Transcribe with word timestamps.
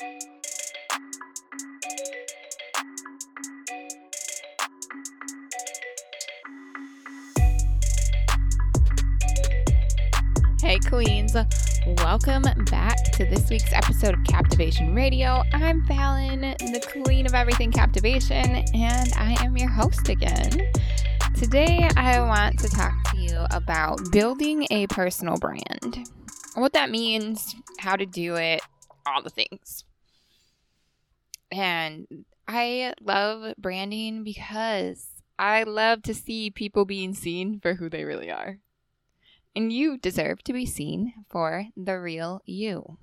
Hey, 0.00 0.08
Queens. 10.88 11.36
Welcome 11.98 12.44
back 12.70 12.96
to 13.12 13.26
this 13.26 13.50
week's 13.50 13.74
episode 13.74 14.14
of 14.14 14.24
Captivation 14.24 14.94
Radio. 14.94 15.42
I'm 15.52 15.84
Fallon, 15.84 16.40
the 16.40 17.02
queen 17.04 17.26
of 17.26 17.34
everything 17.34 17.70
captivation, 17.70 18.64
and 18.74 19.12
I 19.18 19.36
am 19.44 19.58
your 19.58 19.68
host 19.68 20.08
again. 20.08 20.72
Today, 21.34 21.90
I 21.98 22.22
want 22.22 22.58
to 22.60 22.70
talk 22.70 22.94
to 23.12 23.18
you 23.18 23.36
about 23.50 24.00
building 24.10 24.66
a 24.70 24.86
personal 24.86 25.36
brand, 25.36 26.08
what 26.54 26.72
that 26.72 26.88
means, 26.88 27.54
how 27.78 27.96
to 27.96 28.06
do 28.06 28.36
it. 28.36 28.59
And 31.50 32.06
I 32.46 32.94
love 33.00 33.54
branding 33.58 34.24
because 34.24 35.06
I 35.38 35.62
love 35.64 36.02
to 36.02 36.14
see 36.14 36.50
people 36.50 36.84
being 36.84 37.14
seen 37.14 37.60
for 37.60 37.74
who 37.74 37.88
they 37.88 38.04
really 38.04 38.30
are 38.30 38.58
and 39.54 39.72
you 39.72 39.98
deserve 39.98 40.42
to 40.44 40.52
be 40.52 40.66
seen 40.66 41.12
for 41.28 41.66
the 41.76 41.98
real 41.98 42.40
you. 42.44 42.98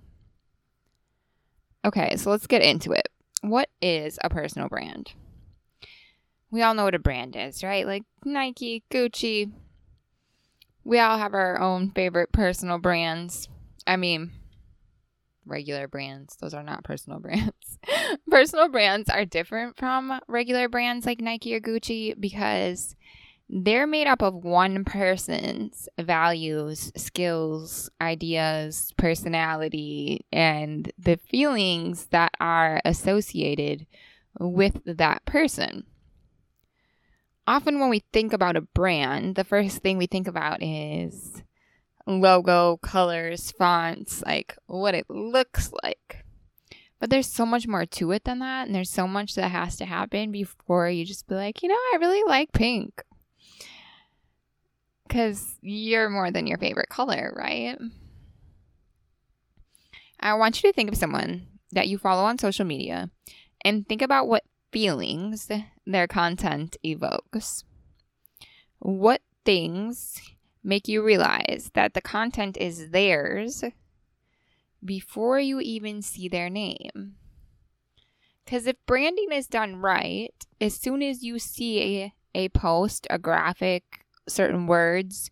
Okay, 1.86 2.16
so 2.18 2.32
let's 2.32 2.48
get 2.48 2.62
into 2.62 2.92
it. 2.92 3.08
What 3.42 3.70
is 3.82 4.18
a 4.24 4.30
personal 4.30 4.68
brand? 4.68 5.14
We 6.50 6.62
all 6.62 6.74
know 6.74 6.86
what 6.86 6.96
a 6.96 7.00
brand 7.00 7.36
is, 7.36 7.64
right? 7.64 7.86
Like 7.86 8.04
Nike, 8.24 8.84
Gucci. 8.90 9.52
We 10.84 11.00
all 11.00 11.18
have 11.18 11.34
our 11.34 11.60
own 11.60 11.92
favorite 11.92 12.32
personal 12.32 12.78
brands. 12.78 13.50
I 13.86 13.98
mean, 13.98 14.32
regular 15.48 15.88
brands. 15.88 16.36
Those 16.38 16.54
are 16.54 16.64
not 16.64 16.84
personal 16.84 17.20
brands. 17.22 17.80
personal 18.30 18.70
brands 18.70 19.10
are 19.10 19.26
different 19.26 19.78
from 19.78 20.20
regular 20.28 20.70
brands 20.70 21.06
like 21.06 21.22
Nike 21.22 21.56
or 21.56 21.60
Gucci 21.60 22.20
because 22.20 22.96
they're 23.50 23.88
made 23.88 24.08
up 24.08 24.22
of 24.22 24.34
one 24.44 24.84
person's 24.84 25.88
values, 25.98 26.92
skills, 26.98 27.90
ideas, 28.02 28.94
personality, 28.98 30.26
and 30.34 30.92
the 31.00 31.16
feelings 31.16 32.08
that 32.08 32.32
are 32.42 32.82
associated 32.84 33.88
with 34.40 34.82
that 34.86 35.24
person. 35.26 35.86
Often, 37.48 37.80
when 37.80 37.90
we 37.90 38.04
think 38.12 38.34
about 38.34 38.58
a 38.58 38.62
brand, 38.62 39.36
the 39.36 39.46
first 39.46 39.78
thing 39.78 39.98
we 39.98 40.08
think 40.08 40.28
about 40.28 40.62
is 40.62 41.42
logo, 42.08 42.78
colors, 42.78 43.52
fonts, 43.52 44.24
like 44.26 44.56
what 44.66 44.96
it 44.96 45.10
looks 45.10 45.72
like. 45.84 46.24
But 47.00 47.12
there's 47.12 47.28
so 47.28 47.46
much 47.46 47.68
more 47.68 47.86
to 47.86 48.12
it 48.12 48.24
than 48.24 48.40
that. 48.40 48.66
And 48.66 48.74
there's 48.74 48.90
so 48.90 49.08
much 49.08 49.36
that 49.36 49.50
has 49.50 49.76
to 49.78 49.86
happen 49.86 50.32
before 50.32 50.90
you 50.90 51.06
just 51.06 51.28
be 51.28 51.36
like, 51.36 51.62
you 51.62 51.70
know, 51.70 51.76
I 51.76 51.98
really 52.00 52.24
like 52.28 52.52
pink 52.54 53.04
because 55.08 55.58
you're 55.62 56.10
more 56.10 56.32
than 56.32 56.48
your 56.48 56.58
favorite 56.58 56.90
color, 56.90 57.34
right? 57.36 57.78
I 60.20 60.34
want 60.34 60.62
you 60.62 60.70
to 60.70 60.74
think 60.74 60.90
of 60.90 60.98
someone 60.98 61.48
that 61.72 61.88
you 61.88 61.98
follow 61.98 62.24
on 62.24 62.40
social 62.40 62.66
media 62.66 63.12
and 63.64 63.88
think 63.88 64.02
about 64.02 64.28
what 64.28 64.44
feelings 64.72 65.50
their 65.86 66.08
content 66.08 66.78
evokes. 66.84 67.64
What 68.80 69.22
things 69.46 70.20
make 70.68 70.90
you 70.90 71.02
realize 71.02 71.72
that 71.74 71.94
the 71.94 72.02
content 72.02 72.58
is 72.58 72.90
theirs 72.90 73.64
before 74.84 75.40
you 75.40 75.62
even 75.62 76.02
see 76.02 76.28
their 76.28 76.50
name? 76.50 77.16
Because 78.44 78.68
if 78.68 78.76
branding 78.86 79.32
is 79.32 79.48
done 79.48 79.78
right, 79.78 80.34
as 80.60 80.74
soon 80.74 81.02
as 81.02 81.24
you 81.24 81.40
see 81.40 81.82
a, 81.82 82.14
a 82.36 82.50
post, 82.50 83.08
a 83.10 83.18
graphic, 83.18 84.06
certain 84.28 84.68
words, 84.68 85.32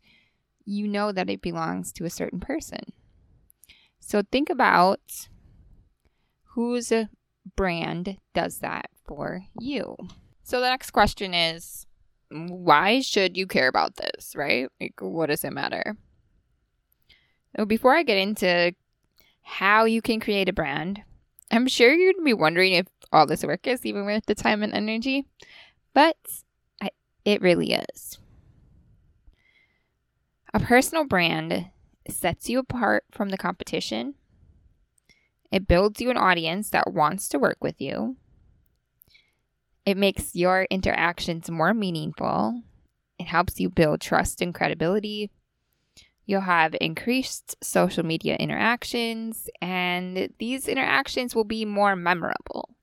you 0.66 0.88
know 0.88 1.12
that 1.12 1.30
it 1.30 1.42
belongs 1.42 1.92
to 1.94 2.06
a 2.06 2.10
certain 2.10 2.40
person. 2.40 2.94
So 4.00 4.22
think 4.22 4.50
about 4.50 5.28
whose 6.54 6.94
brand 7.58 8.18
does 8.34 8.60
that 8.60 8.90
for 9.06 9.46
you. 9.60 9.98
So 10.44 10.62
the 10.62 10.70
next 10.70 10.92
question 10.92 11.34
is 11.34 11.85
why 12.30 13.02
should 13.02 13.38
you 13.38 13.48
care 13.48 13.68
about 13.68 13.96
this, 13.96 14.34
right? 14.36 14.70
Like, 14.80 14.96
what 15.00 15.28
does 15.28 15.44
it 15.44 15.54
matter? 15.54 15.98
So 17.56 17.66
before 17.66 17.96
I 17.96 18.04
get 18.04 18.18
into 18.18 18.74
how 19.42 19.86
you 19.86 20.02
can 20.02 20.20
create 20.20 20.50
a 20.50 20.54
brand, 20.54 21.02
I'm 21.52 21.68
sure 21.68 21.94
you'd 21.94 22.24
be 22.24 22.34
wondering 22.34 22.74
if 22.74 22.88
all 23.12 23.26
this 23.26 23.44
work 23.44 23.68
is 23.68 23.86
even 23.86 24.06
worth 24.06 24.26
the 24.26 24.36
time 24.36 24.64
and 24.64 24.74
energy, 24.74 25.26
but 25.94 26.18
I, 26.82 26.90
it 27.24 27.42
really 27.42 27.74
is. 27.74 28.18
A 30.54 30.60
personal 30.60 31.06
brand 31.06 31.70
sets 32.10 32.50
you 32.50 32.60
apart 32.60 33.06
from 33.12 33.30
the 33.30 33.38
competition. 33.38 34.16
It 35.52 35.68
builds 35.68 36.02
you 36.02 36.10
an 36.10 36.18
audience 36.18 36.70
that 36.72 36.92
wants 36.92 37.30
to 37.30 37.40
work 37.40 37.58
with 37.62 37.80
you. 37.80 38.18
It 39.86 39.98
makes 39.98 40.36
your 40.36 40.66
interactions 40.70 41.50
more 41.50 41.74
meaningful. 41.74 42.64
It 43.20 43.28
helps 43.28 43.60
you 43.60 43.70
build 43.70 44.02
trust 44.02 44.42
and 44.42 44.54
credibility. 44.54 45.32
You'll 46.26 46.42
have 46.42 46.76
increased 46.82 47.56
social 47.64 48.04
media 48.04 48.36
interactions, 48.36 49.48
and 49.62 50.30
these 50.40 50.68
interactions 50.68 51.36
will 51.36 51.44
be 51.44 51.66
more 51.66 51.96
memorable. 51.96 52.76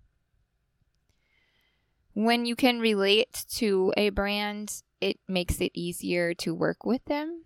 When 2.14 2.46
you 2.46 2.54
can 2.54 2.78
relate 2.78 3.44
to 3.56 3.92
a 3.96 4.10
brand, 4.10 4.82
it 5.00 5.18
makes 5.26 5.60
it 5.60 5.72
easier 5.74 6.34
to 6.34 6.54
work 6.54 6.84
with 6.84 7.04
them 7.06 7.42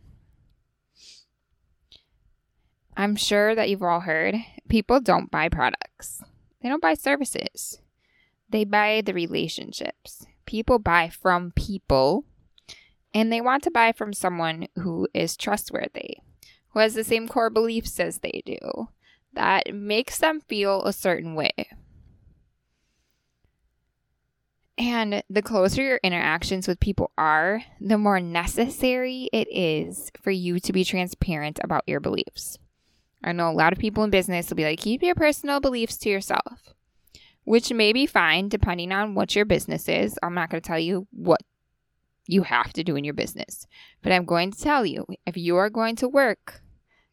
I'm 2.97 3.15
sure 3.15 3.55
that 3.55 3.69
you've 3.69 3.83
all 3.83 4.01
heard 4.01 4.37
people 4.69 5.01
don't 5.01 5.31
buy 5.31 5.51
products, 5.51 6.23
they 6.63 6.69
don't 6.69 6.81
buy 6.81 6.95
services, 6.95 7.79
they 8.49 8.65
buy 8.65 9.03
the 9.05 9.15
relationships. 9.15 10.27
People 10.45 10.79
buy 10.79 11.09
from 11.09 11.53
people, 11.53 12.25
and 13.13 13.33
they 13.33 13.41
want 13.41 13.63
to 13.65 13.71
buy 13.71 13.93
from 13.93 14.13
someone 14.13 14.69
who 14.77 15.09
is 15.13 15.37
trustworthy, 15.37 16.19
who 16.69 16.81
has 16.81 16.95
the 16.95 17.05
same 17.05 17.27
core 17.27 17.51
beliefs 17.51 17.99
as 17.99 18.19
they 18.19 18.43
do, 18.45 18.89
that 19.33 19.75
makes 19.75 20.19
them 20.19 20.41
feel 20.41 20.83
a 20.85 20.93
certain 20.93 21.35
way. 21.35 21.69
And 24.79 25.23
the 25.31 25.41
closer 25.41 25.83
your 25.83 26.01
interactions 26.03 26.69
with 26.69 26.81
people 26.81 27.11
are, 27.17 27.63
the 27.81 27.97
more 27.97 28.21
necessary 28.21 29.31
it 29.33 29.49
is 29.51 30.13
for 30.21 30.31
you 30.31 30.61
to 30.61 30.73
be 30.73 30.85
transparent 30.85 31.59
about 31.65 31.85
your 31.87 31.99
beliefs. 31.99 32.59
I 33.25 33.33
know 33.33 33.51
a 33.51 33.53
lot 33.53 33.73
of 33.73 33.79
people 33.79 34.05
in 34.05 34.11
business 34.11 34.51
will 34.51 34.57
be 34.57 34.65
like, 34.65 34.79
keep 34.79 35.03
your 35.03 35.15
personal 35.15 35.61
beliefs 35.61 35.97
to 35.99 36.11
yourself, 36.11 36.75
which 37.47 37.73
may 37.73 37.93
be 37.93 38.07
fine 38.07 38.49
depending 38.49 38.91
on 38.91 39.15
what 39.15 39.37
your 39.37 39.45
business 39.45 39.89
is. 39.89 40.19
I'm 40.23 40.35
not 40.35 40.51
going 40.51 40.61
to 40.61 40.67
tell 40.67 40.81
you 40.81 41.07
what 41.13 41.41
you 42.27 42.43
have 42.43 42.73
to 42.73 42.83
do 42.83 42.97
in 42.97 43.05
your 43.05 43.15
business, 43.15 43.69
but 44.03 44.11
I'm 44.11 44.25
going 44.25 44.51
to 44.51 44.61
tell 44.61 44.85
you 44.85 45.07
if 45.25 45.37
you 45.37 45.57
are 45.57 45.71
going 45.71 45.95
to 45.97 46.09
work 46.09 46.61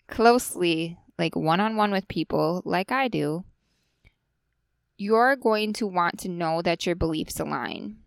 closely, 0.08 0.98
like 1.20 1.36
one 1.36 1.60
on 1.60 1.76
one 1.78 1.92
with 1.92 2.08
people, 2.08 2.64
like 2.66 2.92
I 2.92 3.08
do, 3.08 3.46
you're 4.98 5.36
going 5.36 5.72
to 5.74 5.86
want 5.86 6.18
to 6.22 6.30
know 6.30 6.64
that 6.64 6.88
your 6.88 6.96
beliefs 6.96 7.40
align. 7.40 7.98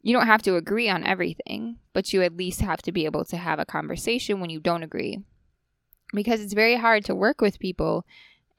You 0.00 0.14
don't 0.14 0.28
have 0.28 0.42
to 0.42 0.54
agree 0.54 0.88
on 0.88 1.02
everything, 1.02 1.78
but 1.92 2.12
you 2.12 2.22
at 2.22 2.36
least 2.36 2.60
have 2.60 2.82
to 2.82 2.92
be 2.92 3.04
able 3.04 3.24
to 3.24 3.36
have 3.36 3.58
a 3.58 3.64
conversation 3.64 4.38
when 4.38 4.50
you 4.50 4.60
don't 4.60 4.84
agree 4.84 5.18
because 6.14 6.40
it's 6.40 6.52
very 6.52 6.76
hard 6.76 7.04
to 7.06 7.16
work 7.16 7.40
with 7.40 7.58
people 7.58 8.06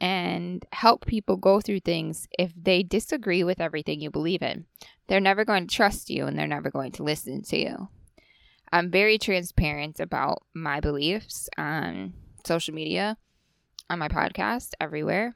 and 0.05 0.63
help 0.71 1.07
people 1.07 1.35
go 1.35 1.59
through 1.59 1.79
things 1.79 2.27
if 2.37 2.53
they 2.55 2.83
disagree 2.83 3.43
with 3.43 3.59
everything 3.59 3.99
you 3.99 4.11
believe 4.11 4.43
in. 4.43 4.65
They're 5.07 5.19
never 5.19 5.43
going 5.43 5.65
to 5.65 5.75
trust 5.75 6.11
you 6.11 6.27
and 6.27 6.37
they're 6.37 6.45
never 6.45 6.69
going 6.69 6.91
to 6.91 7.03
listen 7.03 7.41
to 7.41 7.57
you. 7.57 7.89
I'm 8.71 8.91
very 8.91 9.17
transparent 9.17 9.99
about 9.99 10.43
my 10.53 10.79
beliefs 10.79 11.49
on 11.57 12.13
social 12.45 12.75
media, 12.75 13.17
on 13.89 13.97
my 13.97 14.07
podcast, 14.07 14.73
everywhere. 14.79 15.35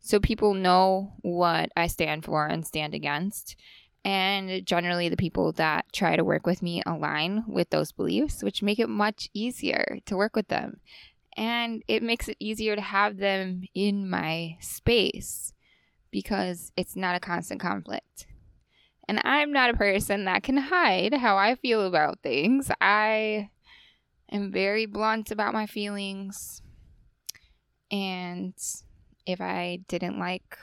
So 0.00 0.20
people 0.20 0.52
know 0.52 1.14
what 1.22 1.70
I 1.74 1.86
stand 1.86 2.26
for 2.26 2.46
and 2.46 2.66
stand 2.66 2.92
against. 2.92 3.56
And 4.04 4.66
generally, 4.66 5.08
the 5.08 5.16
people 5.16 5.52
that 5.52 5.86
try 5.94 6.16
to 6.16 6.24
work 6.24 6.46
with 6.46 6.60
me 6.60 6.82
align 6.84 7.44
with 7.48 7.70
those 7.70 7.92
beliefs, 7.92 8.42
which 8.42 8.62
make 8.62 8.78
it 8.78 8.88
much 8.90 9.30
easier 9.32 9.98
to 10.04 10.16
work 10.16 10.36
with 10.36 10.48
them 10.48 10.80
and 11.40 11.82
it 11.88 12.02
makes 12.02 12.28
it 12.28 12.36
easier 12.38 12.76
to 12.76 12.82
have 12.82 13.16
them 13.16 13.62
in 13.74 14.10
my 14.10 14.58
space 14.60 15.54
because 16.10 16.70
it's 16.76 16.94
not 16.94 17.16
a 17.16 17.20
constant 17.20 17.62
conflict. 17.62 18.26
And 19.08 19.22
I'm 19.24 19.50
not 19.50 19.70
a 19.70 19.76
person 19.76 20.26
that 20.26 20.42
can 20.42 20.58
hide 20.58 21.14
how 21.14 21.38
I 21.38 21.54
feel 21.54 21.86
about 21.86 22.20
things. 22.22 22.70
I 22.78 23.48
am 24.30 24.52
very 24.52 24.84
blunt 24.84 25.30
about 25.30 25.54
my 25.54 25.66
feelings. 25.66 26.60
And 27.90 28.54
If 29.24 29.40
I 29.40 29.80
didn't 29.88 30.18
like 30.18 30.58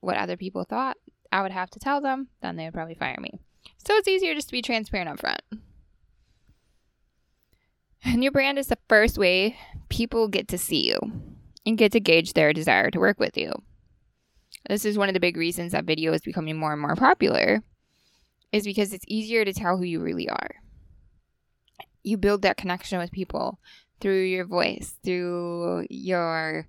what 0.00 0.16
other 0.16 0.38
people 0.38 0.64
thought, 0.64 0.96
I 1.30 1.42
would 1.42 1.52
have 1.52 1.68
to 1.70 1.78
tell 1.78 2.00
them, 2.00 2.28
then 2.40 2.56
they 2.56 2.64
would 2.64 2.74
probably 2.74 2.94
fire 2.94 3.18
me. 3.20 3.40
So 3.86 3.94
it's 3.94 4.08
easier 4.08 4.34
just 4.34 4.48
to 4.48 4.52
be 4.52 4.62
transparent 4.62 5.10
up 5.10 5.20
front. 5.20 5.42
And 8.06 8.22
your 8.22 8.30
brand 8.30 8.56
is 8.58 8.68
the 8.68 8.78
first 8.88 9.18
way 9.18 9.58
people 9.88 10.28
get 10.28 10.46
to 10.48 10.58
see 10.58 10.86
you 10.86 10.98
and 11.66 11.76
get 11.76 11.90
to 11.92 12.00
gauge 12.00 12.32
their 12.34 12.52
desire 12.52 12.90
to 12.92 13.00
work 13.00 13.18
with 13.18 13.36
you. 13.36 13.52
This 14.68 14.84
is 14.84 14.96
one 14.96 15.08
of 15.08 15.14
the 15.14 15.20
big 15.20 15.36
reasons 15.36 15.72
that 15.72 15.84
video 15.84 16.12
is 16.12 16.22
becoming 16.22 16.56
more 16.56 16.72
and 16.72 16.80
more 16.80 16.94
popular 16.94 17.62
is 18.52 18.64
because 18.64 18.92
it's 18.92 19.04
easier 19.08 19.44
to 19.44 19.52
tell 19.52 19.76
who 19.76 19.82
you 19.82 20.00
really 20.00 20.28
are. 20.28 20.56
You 22.04 22.16
build 22.16 22.42
that 22.42 22.56
connection 22.56 23.00
with 23.00 23.10
people 23.10 23.58
through 24.00 24.22
your 24.22 24.44
voice, 24.44 24.94
through 25.04 25.86
your 25.90 26.68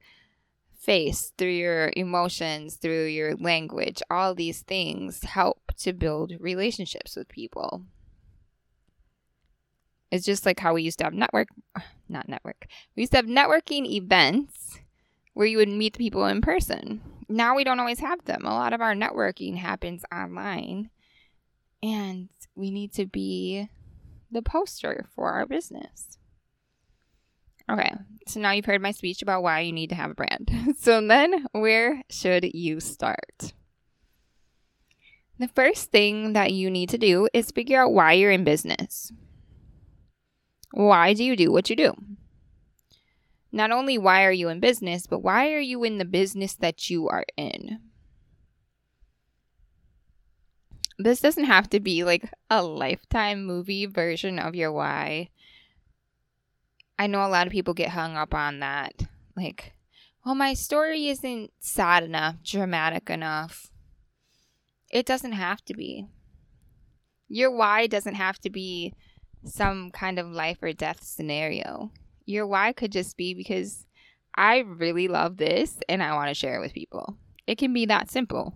face, 0.79 1.33
through 1.37 1.49
your 1.49 1.91
emotions, 1.95 2.77
through 2.77 3.05
your 3.05 3.35
language. 3.35 4.01
All 4.09 4.33
these 4.33 4.61
things 4.61 5.23
help 5.23 5.71
to 5.77 5.93
build 5.93 6.33
relationships 6.39 7.15
with 7.15 7.29
people. 7.29 7.83
It's 10.11 10.25
just 10.25 10.45
like 10.45 10.59
how 10.59 10.73
we 10.73 10.83
used 10.83 10.99
to 10.99 11.05
have 11.05 11.13
network, 11.13 11.49
not 12.09 12.29
network. 12.29 12.67
We 12.95 13.03
used 13.03 13.11
to 13.11 13.17
have 13.17 13.25
networking 13.25 13.85
events 13.85 14.79
where 15.33 15.47
you 15.47 15.57
would 15.57 15.69
meet 15.69 15.93
the 15.93 15.99
people 15.99 16.25
in 16.25 16.41
person. 16.41 17.01
Now 17.29 17.55
we 17.55 17.63
don't 17.63 17.79
always 17.79 17.99
have 17.99 18.23
them. 18.25 18.45
A 18.45 18.53
lot 18.53 18.73
of 18.73 18.81
our 18.81 18.93
networking 18.93 19.57
happens 19.57 20.03
online. 20.13 20.89
And 21.83 22.29
we 22.55 22.71
need 22.71 22.93
to 22.93 23.05
be 23.05 23.69
the 24.31 24.41
poster 24.41 25.05
for 25.13 25.31
our 25.31 25.45
business. 25.45 26.17
Okay, 27.69 27.91
so 28.27 28.39
now 28.39 28.51
you've 28.51 28.65
heard 28.65 28.81
my 28.81 28.91
speech 28.91 29.21
about 29.21 29.43
why 29.43 29.59
you 29.59 29.73
need 29.73 29.89
to 29.89 29.95
have 29.95 30.11
a 30.11 30.15
brand. 30.15 30.49
so 30.79 31.05
then, 31.05 31.45
where 31.51 32.01
should 32.09 32.45
you 32.55 32.79
start? 32.79 33.53
The 35.37 35.49
first 35.49 35.91
thing 35.91 36.33
that 36.33 36.53
you 36.53 36.71
need 36.71 36.89
to 36.89 36.97
do 36.97 37.27
is 37.33 37.51
figure 37.51 37.83
out 37.83 37.93
why 37.93 38.13
you're 38.13 38.31
in 38.31 38.43
business. 38.43 39.11
Why 40.77 41.15
do 41.15 41.23
you 41.23 41.35
do 41.35 41.51
what 41.51 41.71
you 41.71 41.75
do? 41.75 41.95
Not 43.51 43.71
only 43.71 43.97
why 43.97 44.25
are 44.25 44.31
you 44.31 44.47
in 44.49 44.59
business, 44.59 45.07
but 45.07 45.23
why 45.23 45.51
are 45.51 45.59
you 45.59 45.83
in 45.83 45.97
the 45.97 46.05
business 46.05 46.53
that 46.53 46.87
you 46.87 47.09
are 47.09 47.25
in? 47.35 47.79
This 50.99 51.19
doesn't 51.19 51.45
have 51.45 51.67
to 51.71 51.79
be 51.79 52.03
like 52.03 52.31
a 52.51 52.61
lifetime 52.61 53.43
movie 53.43 53.87
version 53.87 54.37
of 54.37 54.53
your 54.53 54.71
why. 54.71 55.29
I 56.99 57.07
know 57.07 57.25
a 57.25 57.27
lot 57.27 57.47
of 57.47 57.53
people 57.53 57.73
get 57.73 57.89
hung 57.89 58.15
up 58.15 58.35
on 58.35 58.59
that. 58.59 58.93
Like, 59.35 59.73
well, 60.23 60.35
my 60.35 60.53
story 60.53 61.07
isn't 61.07 61.51
sad 61.59 62.03
enough, 62.03 62.35
dramatic 62.43 63.09
enough. 63.09 63.71
It 64.91 65.07
doesn't 65.07 65.31
have 65.31 65.65
to 65.65 65.73
be. 65.73 66.05
Your 67.27 67.49
why 67.49 67.87
doesn't 67.87 68.13
have 68.13 68.37
to 68.41 68.51
be 68.51 68.93
some 69.43 69.91
kind 69.91 70.19
of 70.19 70.27
life 70.31 70.61
or 70.61 70.73
death 70.73 71.03
scenario. 71.03 71.91
Your 72.25 72.45
why 72.45 72.73
could 72.73 72.91
just 72.91 73.17
be 73.17 73.33
because 73.33 73.85
I 74.35 74.59
really 74.59 75.07
love 75.07 75.37
this 75.37 75.77
and 75.89 76.03
I 76.03 76.13
want 76.13 76.29
to 76.29 76.33
share 76.33 76.57
it 76.57 76.61
with 76.61 76.73
people. 76.73 77.17
It 77.47 77.57
can 77.57 77.73
be 77.73 77.85
that 77.85 78.11
simple. 78.11 78.55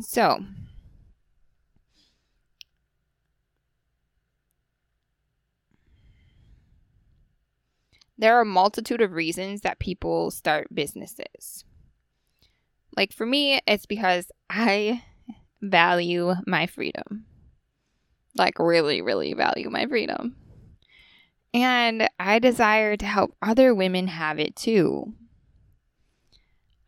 So, 0.00 0.38
there 8.16 8.36
are 8.36 8.42
a 8.42 8.46
multitude 8.46 9.00
of 9.00 9.12
reasons 9.12 9.62
that 9.62 9.78
people 9.78 10.30
start 10.30 10.74
businesses. 10.74 11.64
Like 12.96 13.12
for 13.12 13.26
me, 13.26 13.60
it's 13.66 13.86
because 13.86 14.30
I 14.48 15.02
value 15.60 16.34
my 16.46 16.66
freedom. 16.66 17.26
Like, 18.36 18.58
really, 18.58 19.02
really 19.02 19.34
value 19.34 19.70
my 19.70 19.86
freedom. 19.86 20.36
And 21.52 22.08
I 22.18 22.38
desire 22.38 22.96
to 22.96 23.06
help 23.06 23.34
other 23.42 23.74
women 23.74 24.06
have 24.06 24.38
it 24.38 24.54
too. 24.54 25.14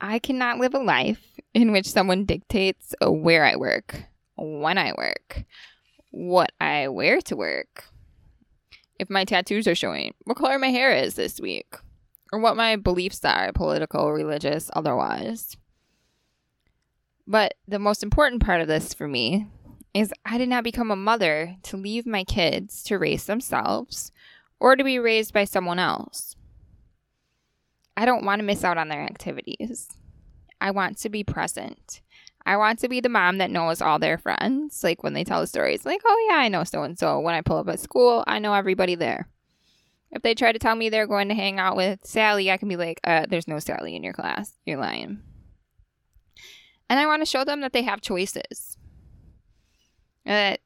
I 0.01 0.19
cannot 0.19 0.59
live 0.59 0.75
a 0.75 0.79
life 0.79 1.41
in 1.55 1.73
which 1.73 1.91
someone 1.91 2.25
dictates 2.25 2.95
where 3.01 3.45
I 3.45 3.57
work, 3.57 4.05
when 4.37 4.79
I 4.79 4.93
work, 4.97 5.45
what 6.11 6.53
I 6.61 6.89
wear 6.89 7.21
to 7.23 7.37
work, 7.37 7.85
if 8.99 9.11
my 9.11 9.25
tattoos 9.25 9.67
are 9.67 9.75
showing, 9.75 10.15
what 10.25 10.37
color 10.37 10.59
my 10.59 10.71
hair 10.71 10.93
is 10.93 11.15
this 11.15 11.41
week, 11.41 11.75
or 12.33 12.39
what 12.39 12.57
my 12.57 12.77
beliefs 12.77 13.25
are 13.25 13.53
political, 13.53 14.13
religious, 14.13 14.71
otherwise. 14.75 15.57
But 17.27 17.55
the 17.69 17.79
most 17.79 18.03
important 18.03 18.43
part 18.43 18.61
of 18.61 18.69
this 18.69 18.95
for 18.95 19.07
me 19.07 19.47
is 19.95 20.13
I 20.25 20.39
did 20.39 20.49
not 20.49 20.65
become 20.65 20.91
a 20.91 20.97
mother 20.97 21.57
to 21.65 21.77
leave 21.77 22.07
my 22.07 22.25
kids 22.25 22.83
to 22.85 22.99
raise 22.99 23.25
themselves 23.27 24.13
or 24.59 24.77
to 24.77 24.85
be 24.85 24.99
raised 24.99 25.35
by 25.35 25.45
someone 25.45 25.79
else. 25.79 26.37
I 27.97 28.07
don't 28.07 28.25
want 28.25 28.39
to 28.39 28.45
miss 28.45 28.65
out 28.65 28.79
on 28.79 28.89
their 28.89 29.03
activities. 29.03 29.89
I 30.61 30.71
want 30.71 30.99
to 30.99 31.11
be 31.11 31.25
present. 31.25 32.01
I 32.47 32.57
want 32.57 32.79
to 32.81 32.89
be 32.89 33.01
the 33.01 33.09
mom 33.09 33.39
that 33.39 33.51
knows 33.51 33.83
all 33.83 33.99
their 33.99 34.19
friends. 34.19 34.83
Like 34.83 35.03
when 35.03 35.13
they 35.13 35.25
tell 35.25 35.41
the 35.41 35.47
stories, 35.47 35.85
like, 35.85 36.01
oh, 36.05 36.27
yeah, 36.31 36.37
I 36.37 36.49
know 36.49 36.65
so 36.65 36.83
and 36.83 36.99
so. 36.99 37.21
When 37.21 37.35
I 37.35 37.43
pull 37.43 37.59
up 37.59 37.69
at 37.69 37.81
school, 37.81 38.25
I 38.27 38.39
know 38.39 38.55
everybody 38.55 38.95
there. 38.95 39.29
If 40.11 40.23
they 40.23 40.35
try 40.35 40.53
to 40.53 40.59
tell 40.59 40.75
me 40.75 40.89
they're 40.89 41.07
going 41.07 41.29
to 41.29 41.35
hang 41.35 41.59
out 41.59 41.77
with 41.77 42.01
Sally, 42.05 42.51
I 42.51 42.57
can 42.57 42.69
be 42.69 42.77
like, 42.77 43.01
uh, 43.05 43.27
there's 43.29 43.49
no 43.49 43.59
Sally 43.59 43.97
in 43.97 44.03
your 44.03 44.13
class. 44.13 44.53
You're 44.67 44.79
lying. 44.79 45.23
And 46.91 47.01
I 47.01 47.07
want 47.07 47.23
to 47.23 47.27
show 47.27 47.45
them 47.45 47.63
that 47.63 47.73
they 47.73 47.83
have 47.83 48.03
choices. 48.03 48.77
That 50.25 50.61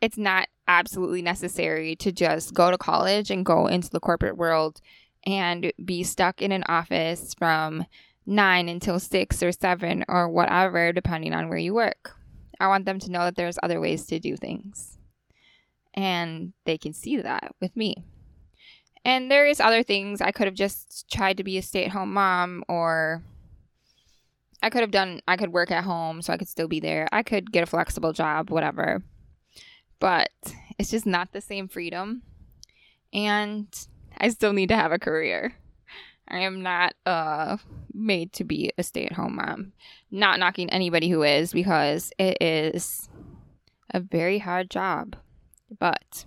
it's 0.00 0.18
not 0.18 0.48
absolutely 0.68 1.22
necessary 1.22 1.96
to 1.96 2.12
just 2.12 2.54
go 2.54 2.70
to 2.70 2.78
college 2.78 3.30
and 3.30 3.46
go 3.46 3.66
into 3.66 3.90
the 3.90 4.00
corporate 4.00 4.36
world 4.36 4.80
and 5.24 5.72
be 5.84 6.02
stuck 6.02 6.42
in 6.42 6.52
an 6.52 6.64
office 6.68 7.34
from 7.34 7.84
nine 8.26 8.68
until 8.68 8.98
six 8.98 9.42
or 9.42 9.52
seven 9.52 10.04
or 10.08 10.28
whatever, 10.28 10.92
depending 10.92 11.32
on 11.32 11.48
where 11.48 11.58
you 11.58 11.74
work. 11.74 12.12
I 12.58 12.68
want 12.68 12.86
them 12.86 12.98
to 13.00 13.10
know 13.10 13.20
that 13.20 13.36
there's 13.36 13.58
other 13.62 13.80
ways 13.80 14.06
to 14.06 14.18
do 14.18 14.36
things. 14.36 14.98
And 15.94 16.52
they 16.64 16.78
can 16.78 16.92
see 16.92 17.16
that 17.18 17.54
with 17.60 17.76
me. 17.76 18.04
And 19.04 19.30
there 19.30 19.46
is 19.46 19.60
other 19.60 19.82
things 19.82 20.20
I 20.20 20.32
could 20.32 20.46
have 20.46 20.54
just 20.54 21.08
tried 21.10 21.36
to 21.36 21.44
be 21.44 21.58
a 21.58 21.62
stay-at-home 21.62 22.12
mom 22.12 22.64
or 22.68 23.22
I 24.62 24.70
could 24.70 24.80
have 24.80 24.90
done 24.90 25.20
I 25.28 25.36
could 25.36 25.52
work 25.52 25.70
at 25.70 25.84
home 25.84 26.22
so 26.22 26.32
I 26.32 26.36
could 26.36 26.48
still 26.48 26.68
be 26.68 26.80
there. 26.80 27.08
I 27.12 27.22
could 27.22 27.52
get 27.52 27.62
a 27.62 27.66
flexible 27.66 28.12
job, 28.12 28.50
whatever. 28.50 29.02
But 29.98 30.30
it's 30.78 30.90
just 30.90 31.06
not 31.06 31.32
the 31.32 31.40
same 31.40 31.68
freedom. 31.68 32.22
And 33.12 33.66
I 34.18 34.28
still 34.30 34.52
need 34.52 34.68
to 34.68 34.76
have 34.76 34.92
a 34.92 34.98
career. 34.98 35.54
I 36.28 36.40
am 36.40 36.62
not 36.62 36.94
uh 37.04 37.58
made 37.92 38.32
to 38.34 38.44
be 38.44 38.72
a 38.76 38.82
stay-at-home 38.82 39.36
mom. 39.36 39.72
Not 40.10 40.38
knocking 40.38 40.70
anybody 40.70 41.08
who 41.08 41.22
is 41.22 41.52
because 41.52 42.12
it 42.18 42.38
is 42.40 43.08
a 43.90 44.00
very 44.00 44.38
hard 44.38 44.70
job. 44.70 45.16
But 45.78 46.24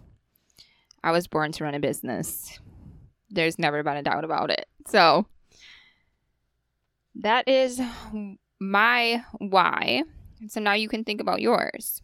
I 1.04 1.12
was 1.12 1.28
born 1.28 1.52
to 1.54 1.64
run 1.64 1.76
a 1.76 1.80
business. 1.80 2.60
There's 3.30 3.60
never 3.60 3.84
been 3.84 3.98
a 3.98 4.04
doubt 4.04 4.24
about 4.24 4.50
it. 4.50 4.66
So 4.88 5.28
that 7.20 7.48
is 7.48 7.82
my 8.60 9.24
why. 9.38 10.04
So 10.48 10.60
now 10.60 10.74
you 10.74 10.88
can 10.88 11.04
think 11.04 11.22
about 11.22 11.42
yours. 11.42 12.02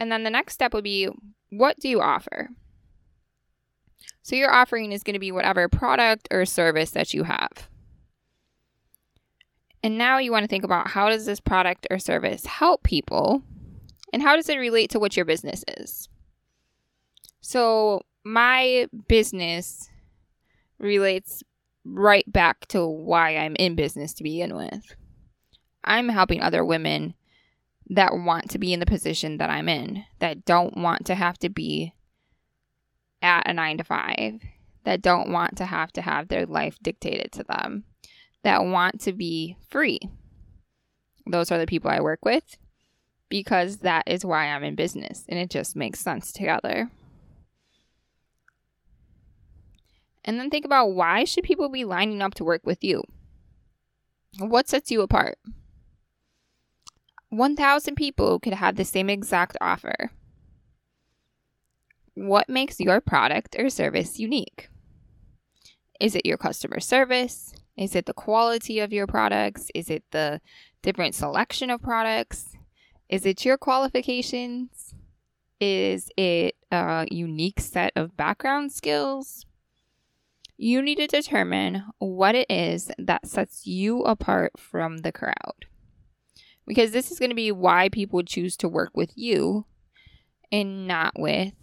And 0.00 0.10
then 0.10 0.24
the 0.24 0.30
next 0.30 0.54
step 0.54 0.74
would 0.74 0.84
be 0.84 1.08
what 1.50 1.78
do 1.78 1.88
you 1.88 2.00
offer? 2.00 2.48
So 4.22 4.36
your 4.36 4.52
offering 4.52 4.92
is 4.92 5.02
going 5.02 5.14
to 5.14 5.20
be 5.20 5.32
whatever 5.32 5.68
product 5.68 6.28
or 6.30 6.44
service 6.44 6.90
that 6.92 7.12
you 7.12 7.24
have. 7.24 7.68
And 9.82 9.98
now 9.98 10.18
you 10.18 10.30
want 10.30 10.44
to 10.44 10.48
think 10.48 10.64
about 10.64 10.88
how 10.88 11.08
does 11.08 11.26
this 11.26 11.40
product 11.40 11.86
or 11.90 11.98
service 11.98 12.46
help 12.46 12.84
people 12.84 13.42
and 14.12 14.22
how 14.22 14.36
does 14.36 14.48
it 14.48 14.56
relate 14.56 14.90
to 14.90 15.00
what 15.00 15.16
your 15.16 15.24
business 15.24 15.64
is? 15.78 16.08
So 17.40 18.02
my 18.24 18.86
business 19.08 19.88
relates 20.78 21.42
right 21.84 22.30
back 22.30 22.66
to 22.68 22.86
why 22.86 23.36
I'm 23.36 23.56
in 23.56 23.74
business 23.74 24.14
to 24.14 24.22
begin 24.22 24.54
with. 24.54 24.94
I'm 25.84 26.08
helping 26.08 26.40
other 26.40 26.64
women 26.64 27.14
that 27.90 28.12
want 28.14 28.50
to 28.50 28.58
be 28.58 28.72
in 28.72 28.80
the 28.80 28.86
position 28.86 29.38
that 29.38 29.50
I'm 29.50 29.68
in, 29.68 30.04
that 30.20 30.44
don't 30.44 30.76
want 30.76 31.06
to 31.06 31.14
have 31.14 31.38
to 31.38 31.48
be 31.48 31.94
at 33.20 33.48
a 33.48 33.52
nine 33.52 33.78
to 33.78 33.84
five, 33.84 34.40
that 34.84 35.02
don't 35.02 35.30
want 35.30 35.56
to 35.58 35.66
have 35.66 35.92
to 35.92 36.02
have 36.02 36.28
their 36.28 36.46
life 36.46 36.78
dictated 36.82 37.32
to 37.32 37.44
them, 37.44 37.84
that 38.42 38.64
want 38.64 39.00
to 39.02 39.12
be 39.12 39.56
free. 39.68 39.98
Those 41.26 41.50
are 41.52 41.58
the 41.58 41.66
people 41.66 41.90
I 41.90 42.00
work 42.00 42.24
with 42.24 42.56
because 43.28 43.78
that 43.78 44.04
is 44.06 44.24
why 44.24 44.46
I'm 44.46 44.64
in 44.64 44.74
business 44.74 45.24
and 45.28 45.38
it 45.38 45.50
just 45.50 45.76
makes 45.76 46.00
sense 46.00 46.32
together. 46.32 46.90
And 50.24 50.38
then 50.38 50.50
think 50.50 50.64
about 50.64 50.92
why 50.92 51.24
should 51.24 51.44
people 51.44 51.68
be 51.68 51.84
lining 51.84 52.22
up 52.22 52.34
to 52.34 52.44
work 52.44 52.62
with 52.64 52.84
you? 52.84 53.02
What 54.38 54.68
sets 54.68 54.90
you 54.90 55.02
apart? 55.02 55.38
1,000 57.30 57.94
people 57.96 58.38
could 58.38 58.54
have 58.54 58.76
the 58.76 58.84
same 58.84 59.10
exact 59.10 59.56
offer. 59.60 60.10
What 62.14 62.48
makes 62.48 62.78
your 62.78 63.00
product 63.00 63.56
or 63.58 63.70
service 63.70 64.18
unique? 64.18 64.68
Is 65.98 66.14
it 66.14 66.26
your 66.26 66.36
customer 66.36 66.78
service? 66.78 67.54
Is 67.76 67.96
it 67.96 68.06
the 68.06 68.12
quality 68.12 68.80
of 68.80 68.92
your 68.92 69.06
products? 69.06 69.70
Is 69.74 69.88
it 69.88 70.04
the 70.10 70.40
different 70.82 71.14
selection 71.14 71.70
of 71.70 71.80
products? 71.80 72.56
Is 73.08 73.24
it 73.24 73.44
your 73.44 73.56
qualifications? 73.56 74.94
Is 75.58 76.10
it 76.16 76.54
a 76.70 77.06
unique 77.10 77.60
set 77.60 77.92
of 77.96 78.16
background 78.16 78.72
skills? 78.72 79.46
You 80.56 80.82
need 80.82 80.96
to 80.96 81.06
determine 81.06 81.84
what 81.98 82.34
it 82.34 82.50
is 82.50 82.90
that 82.98 83.26
sets 83.26 83.66
you 83.66 84.02
apart 84.02 84.52
from 84.58 84.98
the 84.98 85.12
crowd. 85.12 85.66
Because 86.66 86.92
this 86.92 87.10
is 87.10 87.18
going 87.18 87.30
to 87.30 87.36
be 87.36 87.50
why 87.50 87.88
people 87.88 88.22
choose 88.22 88.56
to 88.58 88.68
work 88.68 88.92
with 88.94 89.12
you 89.16 89.66
and 90.52 90.86
not 90.86 91.14
with 91.18 91.54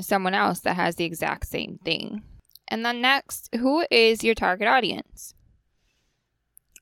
someone 0.00 0.34
else 0.34 0.60
that 0.60 0.76
has 0.76 0.96
the 0.96 1.04
exact 1.04 1.46
same 1.46 1.78
thing. 1.84 2.22
And 2.66 2.84
then 2.84 3.00
next, 3.00 3.48
who 3.54 3.84
is 3.90 4.24
your 4.24 4.34
target 4.34 4.68
audience? 4.68 5.34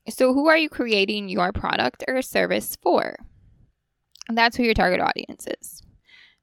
So, 0.07 0.33
who 0.33 0.47
are 0.47 0.57
you 0.57 0.69
creating 0.69 1.29
your 1.29 1.51
product 1.51 2.03
or 2.07 2.21
service 2.21 2.77
for? 2.81 3.17
That's 4.27 4.57
who 4.57 4.63
your 4.63 4.73
target 4.73 5.01
audience 5.01 5.45
is. 5.61 5.81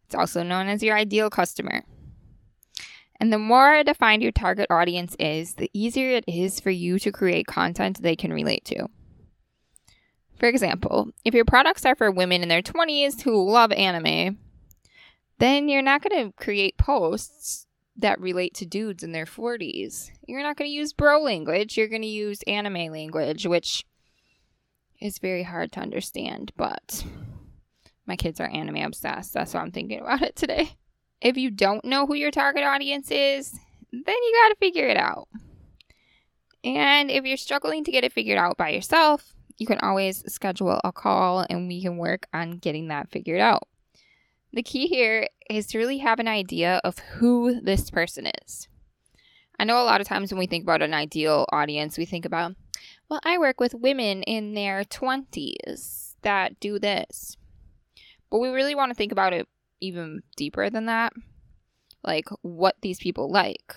It's 0.05 0.15
also 0.15 0.43
known 0.43 0.69
as 0.69 0.83
your 0.83 0.97
ideal 0.97 1.31
customer. 1.31 1.83
And 3.19 3.33
the 3.33 3.39
more 3.39 3.83
defined 3.83 4.23
your 4.23 4.33
target 4.33 4.67
audience 4.71 5.17
is, 5.19 5.55
the 5.55 5.71
easier 5.73 6.11
it 6.11 6.25
is 6.27 6.61
for 6.61 6.71
you 6.71 6.99
to 6.99 7.13
create 7.13 7.47
content 7.47 8.03
they 8.03 8.17
can 8.17 8.33
relate 8.33 8.65
to. 8.67 8.89
For 10.39 10.49
example, 10.49 11.11
if 11.25 11.33
your 11.33 11.47
products 11.47 11.87
are 11.87 11.95
for 11.95 12.11
women 12.11 12.43
in 12.43 12.49
their 12.49 12.63
20s 12.63 13.23
who 13.23 13.51
love 13.51 13.73
anime, 13.73 14.39
then 15.39 15.69
you're 15.69 15.83
not 15.83 16.03
going 16.03 16.27
to 16.27 16.33
create 16.37 16.77
posts 16.77 17.67
that 17.97 18.21
relate 18.21 18.53
to 18.55 18.67
dudes 18.67 19.03
in 19.03 19.13
their 19.13 19.25
40s. 19.25 20.11
You're 20.27 20.43
not 20.43 20.57
going 20.57 20.69
to 20.69 20.75
use 20.75 20.93
bro 20.93 21.23
language, 21.23 21.79
you're 21.79 21.89
going 21.89 22.03
to 22.03 22.09
use 22.09 22.43
anime 22.47 22.93
language, 22.93 23.47
which 23.47 23.87
is 25.01 25.19
very 25.19 25.43
hard 25.43 25.73
to 25.73 25.81
understand, 25.81 26.53
but 26.57 27.05
my 28.07 28.17
kids 28.17 28.41
are 28.41 28.49
anime 28.49 28.77
obsessed. 28.77 29.33
That's 29.33 29.55
why 29.55 29.61
I'm 29.61 29.73
thinking 29.73 30.01
about 30.01 30.23
it 30.23 30.37
today. 30.37 30.73
If 31.21 31.37
you 31.37 31.51
don't 31.51 31.85
know 31.85 32.07
who 32.07 32.15
your 32.15 32.31
target 32.31 32.65
audience 32.65 33.11
is, 33.11 33.53
then 33.93 34.03
you 34.07 34.41
got 34.43 34.49
to 34.51 34.57
figure 34.59 34.87
it 34.87 34.97
out. 34.97 35.29
And 36.63 37.11
if 37.11 37.25
you're 37.25 37.37
struggling 37.37 37.85
to 37.85 37.93
get 37.93 38.05
it 38.05 38.13
figured 38.13 38.39
out 38.39 38.57
by 38.57 38.71
yourself, 38.71 39.35
you 39.59 39.67
can 39.67 39.79
always 39.79 40.25
schedule 40.31 40.81
a 40.85 40.93
call 40.93 41.47
and 41.49 41.69
we 41.69 41.81
can 41.81 41.97
work 41.97 42.27
on 42.33 42.59
getting 42.59 42.89
that 42.89 43.11
figured 43.11 43.41
out. 43.41 43.69
The 44.53 44.63
key 44.63 44.87
here 44.87 45.29
is 45.49 45.67
to 45.69 45.79
really 45.79 45.99
have 45.99 46.19
an 46.19 46.29
idea 46.29 46.81
of 46.85 46.99
who 46.99 47.61
this 47.61 47.91
person 47.91 48.29
is. 48.45 48.69
I 49.59 49.65
know 49.65 49.81
a 49.83 49.85
lot 49.85 50.01
of 50.01 50.07
times 50.07 50.31
when 50.31 50.39
we 50.39 50.47
think 50.47 50.65
about 50.65 50.83
an 50.83 50.93
ideal 50.93 51.47
audience, 51.51 51.97
we 51.97 52.05
think 52.05 52.25
about, 52.25 52.55
well, 53.09 53.21
I 53.25 53.39
work 53.39 53.59
with 53.59 53.75
women 53.75 54.23
in 54.25 54.55
their 54.55 54.85
20s 54.85 56.15
that 56.23 56.61
do 56.61 56.79
this. 56.79 57.37
But 58.31 58.41
we 58.41 58.49
really 58.49 58.75
want 58.75 58.91
to 58.91 58.95
think 58.95 59.13
about 59.13 59.33
it 59.33 59.49
even 59.81 60.23
deeper 60.37 60.71
than 60.71 60.87
that. 60.87 61.13
Like 62.03 62.29
what 62.43 62.77
these 62.83 62.99
people 62.99 63.31
like, 63.31 63.75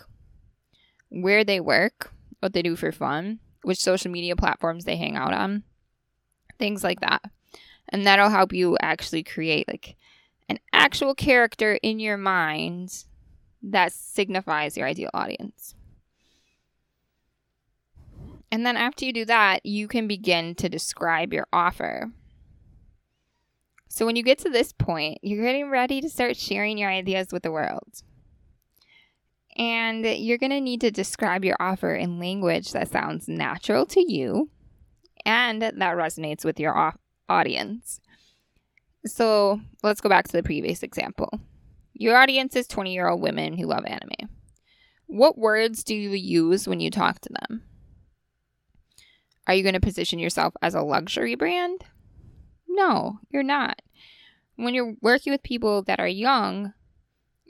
where 1.10 1.44
they 1.44 1.60
work, 1.60 2.12
what 2.39 2.53
they 2.53 2.62
do 2.62 2.75
for 2.75 2.91
fun, 2.91 3.39
which 3.63 3.79
social 3.79 4.12
media 4.12 4.36
platforms 4.36 4.86
they 4.86 4.96
hang 4.96 5.15
out 5.15 5.34
on, 5.34 5.63
things 6.58 6.84
like 6.84 7.01
that. 7.01 7.24
And 7.89 8.06
that'll 8.06 8.29
help 8.29 8.53
you 8.53 8.77
actually 8.82 9.24
create 9.24 9.68
like 9.68 9.96
an 10.48 10.60
actual 10.72 11.15
character 11.15 11.79
in 11.82 12.00
your 12.00 12.18
mind 12.18 13.06
that 13.62 13.91
signifies 13.91 14.77
your 14.77 14.88
ideal 14.88 15.10
audience. 15.13 15.75
And 18.51 18.65
then 18.65 18.77
after 18.77 19.06
you 19.06 19.13
do 19.13 19.25
that, 19.25 19.65
you 19.65 19.88
can 19.88 20.08
begin 20.08 20.56
to 20.56 20.70
describe 20.70 21.34
your 21.34 21.48
offer. 21.53 22.12
So 23.89 24.05
when 24.05 24.15
you 24.15 24.24
get 24.24 24.38
to 24.39 24.50
this 24.50 24.72
point, 24.72 25.17
you're 25.24 25.43
getting 25.43 25.69
ready 25.69 26.00
to 26.00 26.10
start 26.10 26.38
sharing 26.38 26.77
your 26.77 26.91
ideas 26.91 27.29
with 27.31 27.43
the 27.43 27.51
world. 27.51 28.03
And 29.58 30.05
you're 30.05 30.38
going 30.38 30.51
to 30.51 30.62
need 30.62 30.81
to 30.81 30.91
describe 30.91 31.43
your 31.43 31.58
offer 31.60 31.96
in 31.96 32.19
language 32.19 32.72
that 32.72 32.91
sounds 32.91 33.27
natural 33.27 33.86
to 33.88 34.12
you 34.12 34.50
and 35.25 35.62
that 35.62 35.75
resonates 35.75 36.46
with 36.46 36.60
your 36.60 36.93
audience. 37.27 38.00
So 39.05 39.60
let's 39.84 40.01
go 40.01 40.08
back 40.08 40.27
to 40.27 40.34
the 40.34 40.43
previous 40.43 40.84
example. 40.84 41.41
Your 41.93 42.15
audience 42.15 42.55
is 42.55 42.67
20 42.67 42.93
year 42.93 43.10
old 43.10 43.22
women 43.22 43.58
who 43.58 43.65
love 43.65 43.86
anime. 43.86 44.29
What 45.08 45.38
words 45.38 45.84
do 45.84 45.96
you 45.96 46.12
use 46.12 46.67
when 46.67 46.79
you 46.79 46.91
talk 46.91 47.19
to 47.22 47.29
them? 47.41 47.63
Are 49.48 49.55
you 49.55 49.63
going 49.63 49.74
to 49.74 49.81
position 49.81 50.19
yourself 50.19 50.53
as 50.62 50.75
a 50.75 50.81
luxury 50.81 51.34
brand? 51.34 51.84
No, 52.69 53.19
you're 53.29 53.43
not. 53.43 53.81
When 54.55 54.73
you're 54.73 54.95
working 55.01 55.33
with 55.33 55.43
people 55.43 55.81
that 55.83 55.99
are 55.99 56.07
young, 56.07 56.73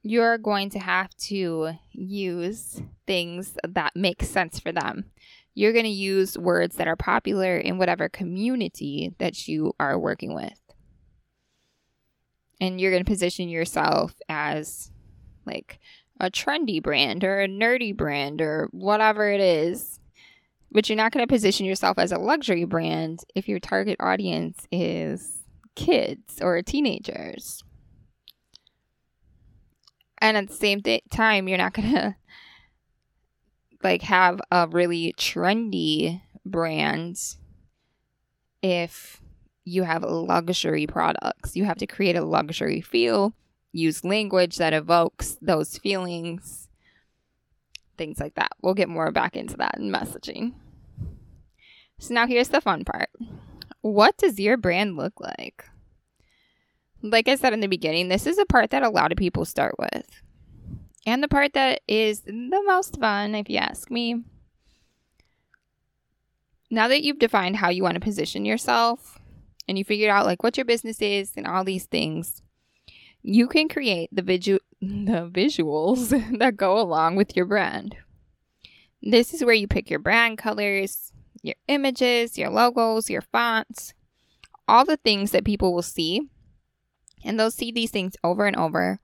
you're 0.02 0.38
going 0.38 0.70
to 0.72 0.80
have 0.80 1.16
to 1.18 1.74
use 1.92 2.82
things 3.06 3.58
that 3.68 3.96
make 3.96 4.24
sense 4.24 4.60
for 4.60 4.72
them. 4.72 5.06
You're 5.54 5.74
going 5.74 5.86
to 5.86 5.90
use 5.92 6.38
words 6.38 6.78
that 6.78 6.88
are 6.88 6.96
popular 6.96 7.58
in 7.58 7.78
whatever 7.78 8.10
community 8.10 9.14
that 9.18 9.48
you 9.48 9.74
are 9.80 10.00
working 10.00 10.34
with 10.34 10.60
and 12.62 12.80
you're 12.80 12.92
going 12.92 13.04
to 13.04 13.10
position 13.10 13.50
yourself 13.50 14.16
as 14.28 14.92
like 15.46 15.80
a 16.20 16.30
trendy 16.30 16.82
brand 16.82 17.24
or 17.24 17.42
a 17.42 17.48
nerdy 17.48 17.96
brand 17.96 18.42
or 18.42 18.68
whatever 18.72 19.32
it 19.32 19.40
is. 19.40 19.99
But 20.72 20.88
you're 20.88 20.96
not 20.96 21.12
going 21.12 21.26
to 21.26 21.32
position 21.32 21.66
yourself 21.66 21.98
as 21.98 22.12
a 22.12 22.18
luxury 22.20 22.64
brand 22.64 23.22
if 23.36 23.48
your 23.48 23.60
target 23.60 23.98
audience 24.00 24.68
is 24.72 25.44
kids 25.76 26.40
or 26.42 26.62
teenagers. 26.62 27.64
And 30.20 30.38
at 30.38 30.48
the 30.48 30.54
same 30.54 30.82
th- 30.82 31.04
time, 31.12 31.48
you're 31.48 31.58
not 31.58 31.74
going 31.74 31.92
to 31.94 32.16
like 33.84 34.02
have 34.04 34.42
a 34.52 34.68
really 34.68 35.14
trendy 35.18 36.22
brand 36.46 37.18
if 38.62 39.22
you 39.64 39.84
have 39.84 40.04
luxury 40.04 40.88
products. 40.88 41.56
You 41.56 41.66
have 41.66 41.78
to 41.78 41.88
create 41.88 42.16
a 42.16 42.24
luxury 42.26 42.82
feel, 42.82 43.34
use 43.72 44.04
language 44.04 44.58
that 44.58 44.74
evokes 44.74 45.38
those 45.42 45.78
feelings, 45.78 46.69
things 48.00 48.20
like 48.20 48.34
that. 48.36 48.54
We'll 48.64 48.74
get 48.74 48.90
more 48.90 49.12
back 49.12 49.36
into 49.36 49.56
that 49.58 49.78
in 49.78 49.92
messaging. 49.92 50.54
So, 52.00 52.16
now 52.16 52.26
here's 52.26 52.48
the 52.48 52.62
fun 52.62 52.84
part 52.84 53.10
what 53.82 54.18
does 54.18 54.40
your 54.40 54.58
brand 54.58 54.98
look 54.98 55.22
like? 55.22 55.66
Like 57.02 57.28
I 57.28 57.36
said 57.36 57.54
in 57.54 57.60
the 57.60 57.68
beginning, 57.68 58.10
this 58.10 58.26
is 58.26 58.38
a 58.38 58.46
part 58.46 58.72
that 58.72 58.84
a 58.84 58.90
lot 58.90 59.12
of 59.12 59.18
people 59.18 59.46
start 59.46 59.76
with. 59.78 60.22
And 61.06 61.24
the 61.24 61.30
part 61.30 61.54
that 61.54 61.82
is 61.88 62.22
the 62.22 62.64
most 62.66 63.00
fun, 63.00 63.36
if 63.36 63.50
you 63.50 63.58
ask 63.58 63.90
me. 63.90 64.24
Now 66.70 66.88
that 66.88 67.04
you've 67.04 67.20
defined 67.20 67.56
how 67.56 67.70
you 67.70 67.84
want 67.84 67.96
to 67.96 68.02
position 68.02 68.44
yourself, 68.46 69.18
and 69.70 69.78
you 69.78 69.86
figured 69.86 70.10
out 70.10 70.26
like 70.26 70.44
what 70.44 70.58
your 70.58 70.66
business 70.66 71.02
is 71.02 71.34
and 71.38 71.46
all 71.48 71.64
these 71.64 71.86
things, 71.86 72.42
you 73.22 73.48
can 73.48 73.70
create 73.70 74.10
the 74.12 74.24
visual 74.24 74.60
the 74.82 75.30
visuals 75.32 76.10
that 76.40 76.58
go 76.58 76.80
along 76.80 77.16
with 77.16 77.36
your 77.36 77.46
brand. 77.46 77.96
This 79.02 79.34
is 79.34 79.44
where 79.44 79.54
you 79.54 79.68
pick 79.68 79.90
your 79.90 80.00
brand 80.00 80.38
colors, 80.38 81.14
your 81.42 81.56
images, 81.68 82.38
your 82.38 82.50
logos, 82.50 83.10
your 83.10 83.22
fonts, 83.22 83.94
all 84.68 84.86
the 84.86 84.98
things 84.98 85.32
that 85.32 85.46
people 85.46 85.74
will 85.74 85.82
see. 85.82 86.30
And 87.24 87.40
they'll 87.40 87.52
see 87.52 87.72
these 87.72 87.92
things 87.92 88.16
over 88.24 88.46
and 88.46 88.56
over, 88.56 89.00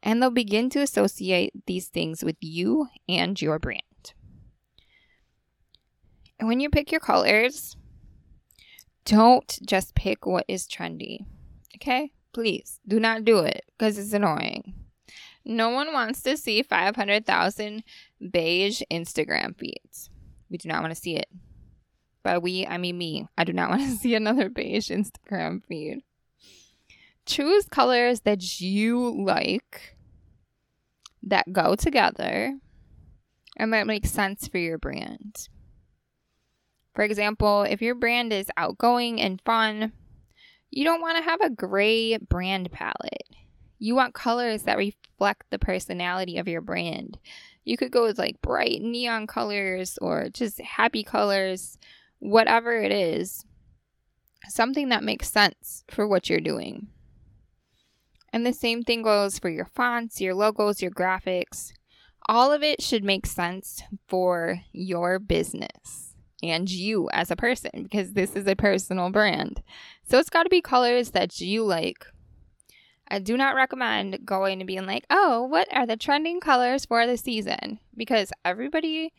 and 0.00 0.22
they'll 0.22 0.30
begin 0.30 0.70
to 0.70 0.80
associate 0.80 1.52
these 1.66 1.88
things 1.88 2.22
with 2.22 2.36
you 2.40 2.86
and 3.08 3.40
your 3.40 3.58
brand. 3.58 3.82
And 6.38 6.48
when 6.48 6.60
you 6.60 6.70
pick 6.70 6.92
your 6.92 7.00
colors, 7.00 7.76
don't 9.04 9.58
just 9.66 9.96
pick 9.96 10.24
what 10.24 10.44
is 10.46 10.68
trendy. 10.68 11.24
Okay? 11.76 12.12
Please 12.32 12.78
do 12.86 13.00
not 13.00 13.24
do 13.24 13.38
it 13.38 13.64
because 13.76 13.98
it's 13.98 14.12
annoying. 14.12 14.77
No 15.48 15.70
one 15.70 15.94
wants 15.94 16.20
to 16.22 16.36
see 16.36 16.62
500,000 16.62 17.82
beige 18.30 18.82
Instagram 18.92 19.56
feeds. 19.58 20.10
We 20.50 20.58
do 20.58 20.68
not 20.68 20.82
want 20.82 20.94
to 20.94 21.00
see 21.00 21.16
it. 21.16 21.28
By 22.22 22.36
we, 22.36 22.66
I 22.66 22.76
mean 22.76 22.98
me. 22.98 23.26
I 23.38 23.44
do 23.44 23.54
not 23.54 23.70
want 23.70 23.80
to 23.80 23.96
see 23.96 24.14
another 24.14 24.50
beige 24.50 24.90
Instagram 24.90 25.64
feed. 25.64 26.02
Choose 27.24 27.64
colors 27.64 28.20
that 28.20 28.60
you 28.60 29.24
like 29.24 29.96
that 31.22 31.50
go 31.50 31.74
together 31.74 32.58
and 33.56 33.72
that 33.72 33.86
make 33.86 34.04
sense 34.04 34.48
for 34.48 34.58
your 34.58 34.76
brand. 34.76 35.48
For 36.94 37.04
example, 37.04 37.62
if 37.62 37.80
your 37.80 37.94
brand 37.94 38.34
is 38.34 38.50
outgoing 38.58 39.18
and 39.18 39.40
fun, 39.46 39.92
you 40.70 40.84
don't 40.84 41.00
want 41.00 41.16
to 41.16 41.22
have 41.22 41.40
a 41.40 41.50
gray 41.50 42.18
brand 42.18 42.70
palette. 42.70 43.27
You 43.78 43.94
want 43.94 44.14
colors 44.14 44.62
that 44.64 44.78
reflect 44.78 45.44
the 45.50 45.58
personality 45.58 46.38
of 46.38 46.48
your 46.48 46.60
brand. 46.60 47.18
You 47.64 47.76
could 47.76 47.90
go 47.90 48.04
with 48.04 48.18
like 48.18 48.40
bright 48.42 48.80
neon 48.80 49.26
colors 49.26 49.98
or 50.00 50.28
just 50.30 50.60
happy 50.60 51.04
colors, 51.04 51.78
whatever 52.18 52.80
it 52.80 52.90
is, 52.90 53.44
something 54.48 54.88
that 54.88 55.04
makes 55.04 55.30
sense 55.30 55.84
for 55.88 56.06
what 56.06 56.28
you're 56.28 56.40
doing. 56.40 56.88
And 58.32 58.44
the 58.44 58.52
same 58.52 58.82
thing 58.82 59.02
goes 59.02 59.38
for 59.38 59.48
your 59.48 59.64
fonts, 59.64 60.20
your 60.20 60.34
logos, 60.34 60.82
your 60.82 60.90
graphics. 60.90 61.72
All 62.28 62.52
of 62.52 62.62
it 62.62 62.82
should 62.82 63.04
make 63.04 63.26
sense 63.26 63.82
for 64.06 64.60
your 64.72 65.18
business 65.18 66.14
and 66.42 66.70
you 66.70 67.08
as 67.12 67.30
a 67.30 67.36
person 67.36 67.84
because 67.84 68.12
this 68.12 68.36
is 68.36 68.46
a 68.46 68.54
personal 68.54 69.10
brand. 69.10 69.62
So 70.04 70.18
it's 70.18 70.30
got 70.30 70.42
to 70.44 70.50
be 70.50 70.60
colors 70.60 71.12
that 71.12 71.40
you 71.40 71.64
like. 71.64 72.06
I 73.10 73.18
do 73.18 73.36
not 73.36 73.54
recommend 73.54 74.24
going 74.24 74.60
and 74.60 74.66
being 74.66 74.86
like, 74.86 75.06
oh, 75.10 75.44
what 75.44 75.68
are 75.72 75.86
the 75.86 75.96
trending 75.96 76.40
colors 76.40 76.84
for 76.84 77.06
the 77.06 77.16
season? 77.16 77.78
Because 77.96 78.32
everybody 78.44 79.12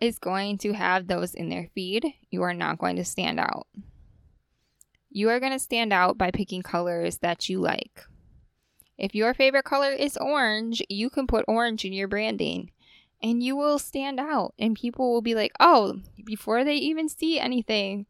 is 0.00 0.18
going 0.18 0.58
to 0.58 0.72
have 0.72 1.06
those 1.06 1.34
in 1.34 1.48
their 1.48 1.68
feed. 1.74 2.06
You 2.30 2.42
are 2.42 2.54
not 2.54 2.78
going 2.78 2.96
to 2.96 3.04
stand 3.04 3.40
out. 3.40 3.66
You 5.10 5.30
are 5.30 5.40
going 5.40 5.52
to 5.52 5.58
stand 5.58 5.92
out 5.92 6.18
by 6.18 6.30
picking 6.30 6.62
colors 6.62 7.18
that 7.18 7.48
you 7.48 7.60
like. 7.60 8.04
If 8.98 9.14
your 9.14 9.34
favorite 9.34 9.64
color 9.64 9.90
is 9.90 10.16
orange, 10.16 10.82
you 10.88 11.10
can 11.10 11.26
put 11.26 11.44
orange 11.48 11.84
in 11.84 11.92
your 11.92 12.08
branding 12.08 12.70
and 13.22 13.42
you 13.42 13.56
will 13.56 13.78
stand 13.78 14.20
out. 14.20 14.54
And 14.58 14.76
people 14.76 15.12
will 15.12 15.22
be 15.22 15.34
like, 15.34 15.52
oh, 15.58 16.00
before 16.24 16.64
they 16.64 16.76
even 16.76 17.08
see 17.08 17.38
anything, 17.38 18.06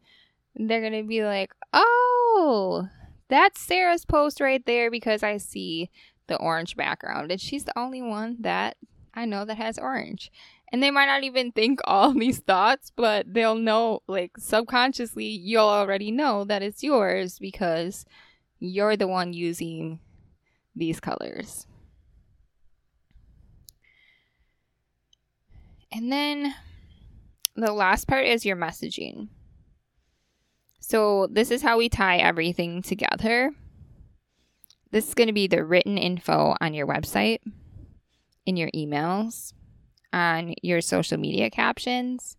they're 0.55 0.81
going 0.81 1.01
to 1.01 1.09
be 1.09 1.25
like, 1.25 1.53
oh, 1.73 2.89
that's 3.29 3.61
Sarah's 3.61 4.05
post 4.05 4.41
right 4.41 4.65
there 4.67 4.91
because 4.91 5.23
I 5.23 5.37
see 5.39 5.91
the 6.27 6.37
orange 6.37 6.77
background. 6.77 7.31
And 7.31 7.41
she's 7.41 7.65
the 7.65 7.79
only 7.79 8.03
one 8.03 8.37
that 8.41 8.77
I 9.15 9.25
know 9.25 9.45
that 9.45 9.57
has 9.57 9.79
orange. 9.79 10.31
And 10.73 10.83
they 10.83 10.91
might 10.91 11.07
not 11.07 11.25
even 11.25 11.53
think 11.53 11.81
all 11.85 12.13
these 12.13 12.39
thoughts, 12.41 12.93
but 12.95 13.33
they'll 13.33 13.55
know, 13.55 14.01
like 14.07 14.33
subconsciously, 14.39 15.27
you'll 15.27 15.69
already 15.69 16.11
know 16.11 16.45
that 16.45 16.63
it's 16.63 16.83
yours 16.83 17.39
because 17.39 18.05
you're 18.59 18.97
the 18.97 19.09
one 19.09 19.33
using 19.33 20.01
these 20.75 21.01
colors. 21.01 21.67
And 25.93 26.13
then 26.13 26.55
the 27.55 27.73
last 27.73 28.07
part 28.07 28.27
is 28.27 28.45
your 28.45 28.57
messaging. 28.57 29.29
So, 30.89 31.27
this 31.29 31.51
is 31.51 31.63
how 31.63 31.79
we 31.79 31.89
tie 31.89 32.19
everything 32.19 32.81
together. 32.81 33.51
This 34.93 35.09
is 35.09 35.15
going 35.15 35.27
to 35.27 35.33
be 35.33 35.49
the 35.49 35.65
written 35.65 35.99
info 35.99 36.55
on 36.61 36.75
your 36.75 36.87
website, 36.87 37.41
in 38.47 38.57
your 38.57 38.71
emails, 38.71 39.53
on 40.13 40.55
your 40.63 40.81
social 40.81 41.19
media 41.19 41.51
captions. 41.51 42.37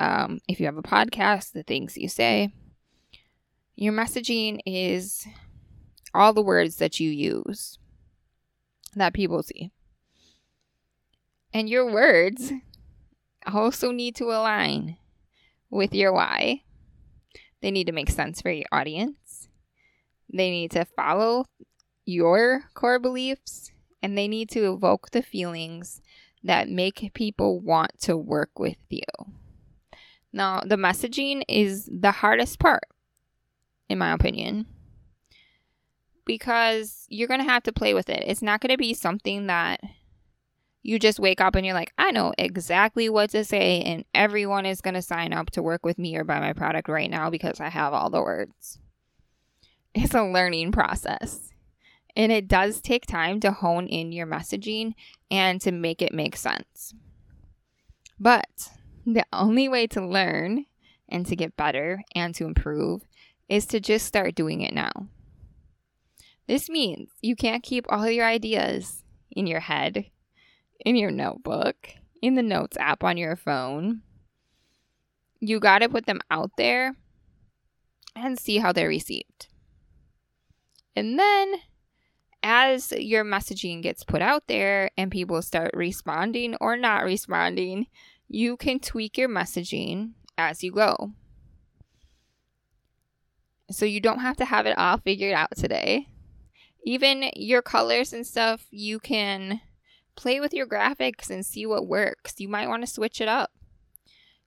Um, 0.00 0.40
if 0.48 0.58
you 0.58 0.66
have 0.66 0.76
a 0.76 0.82
podcast, 0.82 1.52
the 1.52 1.62
things 1.62 1.96
you 1.96 2.08
say. 2.08 2.52
Your 3.76 3.92
messaging 3.92 4.58
is 4.66 5.24
all 6.12 6.32
the 6.32 6.42
words 6.42 6.78
that 6.78 6.98
you 6.98 7.10
use 7.10 7.78
that 8.96 9.14
people 9.14 9.44
see. 9.44 9.70
And 11.54 11.68
your 11.68 11.92
words 11.92 12.50
also 13.46 13.92
need 13.92 14.16
to 14.16 14.24
align 14.24 14.96
with 15.70 15.94
your 15.94 16.12
why. 16.12 16.64
They 17.66 17.72
need 17.72 17.88
to 17.88 17.92
make 17.92 18.10
sense 18.10 18.40
for 18.40 18.52
your 18.52 18.68
audience. 18.70 19.48
They 20.32 20.50
need 20.50 20.70
to 20.70 20.84
follow 20.84 21.46
your 22.04 22.62
core 22.74 23.00
beliefs 23.00 23.72
and 24.00 24.16
they 24.16 24.28
need 24.28 24.50
to 24.50 24.72
evoke 24.72 25.10
the 25.10 25.20
feelings 25.20 26.00
that 26.44 26.68
make 26.68 27.10
people 27.12 27.58
want 27.58 27.98
to 28.02 28.16
work 28.16 28.56
with 28.56 28.76
you. 28.88 29.02
Now, 30.32 30.60
the 30.64 30.76
messaging 30.76 31.42
is 31.48 31.90
the 31.92 32.12
hardest 32.12 32.60
part, 32.60 32.84
in 33.88 33.98
my 33.98 34.12
opinion 34.12 34.66
because 36.24 37.06
you're 37.08 37.26
going 37.26 37.40
to 37.40 37.50
have 37.50 37.64
to 37.64 37.72
play 37.72 37.94
with 37.94 38.08
it. 38.08 38.22
It's 38.28 38.42
not 38.42 38.60
going 38.60 38.70
to 38.70 38.78
be 38.78 38.94
something 38.94 39.48
that 39.48 39.80
you 40.82 40.98
just 40.98 41.18
wake 41.18 41.40
up 41.40 41.54
and 41.54 41.66
you're 41.66 41.74
like, 41.74 41.92
I 41.98 42.10
know 42.10 42.32
exactly 42.38 43.08
what 43.08 43.30
to 43.30 43.44
say, 43.44 43.82
and 43.82 44.04
everyone 44.14 44.66
is 44.66 44.80
going 44.80 44.94
to 44.94 45.02
sign 45.02 45.32
up 45.32 45.50
to 45.52 45.62
work 45.62 45.84
with 45.84 45.98
me 45.98 46.16
or 46.16 46.24
buy 46.24 46.40
my 46.40 46.52
product 46.52 46.88
right 46.88 47.10
now 47.10 47.30
because 47.30 47.60
I 47.60 47.68
have 47.68 47.92
all 47.92 48.10
the 48.10 48.22
words. 48.22 48.78
It's 49.94 50.14
a 50.14 50.22
learning 50.22 50.72
process. 50.72 51.50
And 52.14 52.32
it 52.32 52.48
does 52.48 52.80
take 52.80 53.06
time 53.06 53.40
to 53.40 53.50
hone 53.50 53.86
in 53.86 54.12
your 54.12 54.26
messaging 54.26 54.94
and 55.30 55.60
to 55.60 55.70
make 55.70 56.00
it 56.00 56.14
make 56.14 56.36
sense. 56.36 56.94
But 58.18 58.70
the 59.04 59.24
only 59.32 59.68
way 59.68 59.86
to 59.88 60.06
learn 60.06 60.64
and 61.08 61.26
to 61.26 61.36
get 61.36 61.56
better 61.56 62.02
and 62.14 62.34
to 62.34 62.46
improve 62.46 63.02
is 63.48 63.66
to 63.66 63.80
just 63.80 64.06
start 64.06 64.34
doing 64.34 64.62
it 64.62 64.74
now. 64.74 65.08
This 66.46 66.68
means 66.68 67.10
you 67.20 67.36
can't 67.36 67.62
keep 67.62 67.86
all 67.88 68.08
your 68.08 68.26
ideas 68.26 69.02
in 69.30 69.46
your 69.46 69.60
head, 69.60 70.06
in 70.86 70.96
your 70.96 71.10
notebook, 71.10 71.90
in 72.22 72.36
the 72.36 72.42
notes 72.42 72.76
app 72.78 73.02
on 73.02 73.16
your 73.16 73.34
phone. 73.36 74.02
You 75.40 75.60
got 75.60 75.80
to 75.80 75.88
put 75.88 76.06
them 76.06 76.20
out 76.30 76.52
there 76.56 76.94
and 78.14 78.38
see 78.38 78.58
how 78.58 78.72
they're 78.72 78.88
received. 78.88 79.48
And 80.94 81.18
then 81.18 81.56
as 82.42 82.92
your 82.92 83.24
messaging 83.24 83.82
gets 83.82 84.04
put 84.04 84.22
out 84.22 84.46
there 84.46 84.90
and 84.96 85.10
people 85.10 85.42
start 85.42 85.72
responding 85.74 86.54
or 86.60 86.76
not 86.76 87.04
responding, 87.04 87.88
you 88.28 88.56
can 88.56 88.78
tweak 88.78 89.18
your 89.18 89.28
messaging 89.28 90.12
as 90.38 90.62
you 90.62 90.72
go. 90.72 91.10
So 93.70 93.84
you 93.84 94.00
don't 94.00 94.20
have 94.20 94.36
to 94.36 94.44
have 94.44 94.66
it 94.66 94.78
all 94.78 94.98
figured 94.98 95.34
out 95.34 95.56
today 95.56 96.06
even 96.86 97.30
your 97.34 97.60
colors 97.60 98.12
and 98.12 98.24
stuff, 98.24 98.64
you 98.70 99.00
can 99.00 99.60
play 100.16 100.40
with 100.40 100.54
your 100.54 100.66
graphics 100.66 101.30
and 101.30 101.44
see 101.44 101.66
what 101.66 101.86
works. 101.86 102.34
You 102.38 102.48
might 102.48 102.68
want 102.68 102.82
to 102.82 102.90
switch 102.90 103.20
it 103.20 103.28
up. 103.28 103.50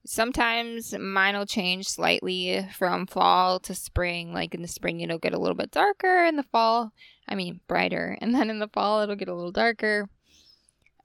Sometimes 0.06 0.98
mine 0.98 1.38
will 1.38 1.46
change 1.46 1.88
slightly 1.88 2.68
from 2.76 3.06
fall 3.06 3.60
to 3.62 3.76
spring. 3.76 4.34
Like 4.34 4.56
in 4.56 4.62
the 4.62 4.68
spring, 4.68 5.02
it'll 5.02 5.20
get 5.20 5.34
a 5.34 5.40
little 5.40 5.56
bit 5.56 5.72
darker. 5.72 6.26
In 6.26 6.36
the 6.36 6.44
fall, 6.44 6.92
I 7.28 7.36
mean, 7.36 7.62
brighter. 7.68 8.18
And 8.22 8.34
then 8.34 8.50
in 8.50 8.60
the 8.60 8.70
fall, 8.70 9.02
it'll 9.02 9.16
get 9.16 9.28
a 9.28 9.36
little 9.36 9.52
darker. 9.52 10.10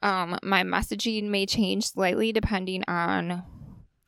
Um, 0.03 0.39
my 0.43 0.63
messaging 0.63 1.25
may 1.25 1.47
change 1.47 1.87
slightly 1.87 2.33
depending 2.33 2.85
on 2.87 3.43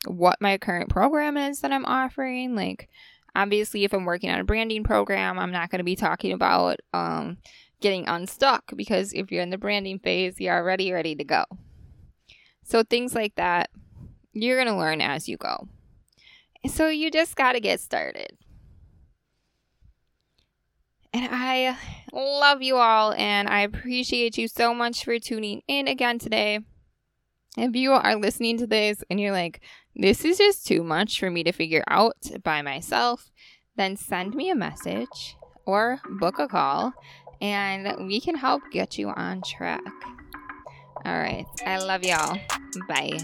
what 0.06 0.40
my 0.40 0.58
current 0.58 0.88
program 0.88 1.36
is 1.36 1.60
that 1.60 1.72
I'm 1.72 1.86
offering. 1.86 2.54
Like, 2.54 2.88
Obviously, 3.36 3.84
if 3.84 3.92
I'm 3.92 4.06
working 4.06 4.30
on 4.30 4.40
a 4.40 4.44
branding 4.44 4.82
program, 4.82 5.38
I'm 5.38 5.52
not 5.52 5.68
going 5.68 5.80
to 5.80 5.84
be 5.84 5.94
talking 5.94 6.32
about 6.32 6.78
um, 6.94 7.36
getting 7.80 8.08
unstuck 8.08 8.72
because 8.74 9.12
if 9.12 9.30
you're 9.30 9.42
in 9.42 9.50
the 9.50 9.58
branding 9.58 9.98
phase, 9.98 10.40
you're 10.40 10.54
already 10.54 10.92
ready 10.92 11.14
to 11.14 11.24
go. 11.24 11.44
So, 12.62 12.82
things 12.82 13.14
like 13.14 13.34
that, 13.36 13.70
you're 14.32 14.56
going 14.56 14.72
to 14.72 14.78
learn 14.78 15.00
as 15.00 15.28
you 15.28 15.36
go. 15.36 15.68
So, 16.68 16.88
you 16.88 17.10
just 17.10 17.36
got 17.36 17.52
to 17.52 17.60
get 17.60 17.80
started. 17.80 18.36
And 21.12 21.28
I 21.30 21.78
love 22.12 22.60
you 22.60 22.76
all, 22.76 23.12
and 23.12 23.48
I 23.48 23.60
appreciate 23.60 24.36
you 24.36 24.48
so 24.48 24.74
much 24.74 25.04
for 25.04 25.18
tuning 25.18 25.62
in 25.68 25.88
again 25.88 26.18
today. 26.18 26.60
If 27.56 27.74
you 27.74 27.92
are 27.92 28.16
listening 28.16 28.58
to 28.58 28.66
this 28.66 29.02
and 29.08 29.18
you're 29.18 29.32
like, 29.32 29.62
this 29.94 30.26
is 30.26 30.36
just 30.36 30.66
too 30.66 30.82
much 30.82 31.18
for 31.18 31.30
me 31.30 31.42
to 31.44 31.52
figure 31.52 31.84
out 31.88 32.16
by 32.42 32.60
myself, 32.60 33.30
then 33.76 33.96
send 33.96 34.34
me 34.34 34.50
a 34.50 34.54
message 34.54 35.36
or 35.64 36.00
book 36.18 36.38
a 36.38 36.48
call 36.48 36.92
and 37.40 38.06
we 38.06 38.20
can 38.20 38.34
help 38.36 38.62
get 38.70 38.98
you 38.98 39.10
on 39.10 39.42
track. 39.42 39.82
All 41.04 41.18
right. 41.18 41.46
I 41.64 41.78
love 41.78 42.02
y'all. 42.02 42.38
Bye. 42.88 43.18